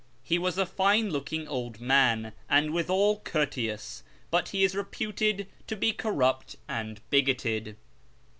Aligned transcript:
He 0.23 0.39
was 0.39 0.57
a 0.57 0.65
fine 0.65 1.11
looking 1.11 1.47
old 1.47 1.79
man, 1.79 2.33
and 2.49 2.73
withal 2.73 3.19
courteous; 3.19 4.01
but 4.31 4.49
he 4.49 4.63
is 4.63 4.73
reputed 4.73 5.45
to 5.67 5.75
be 5.75 5.93
corrupt 5.93 6.55
and 6.67 6.99
bigoted. 7.11 7.77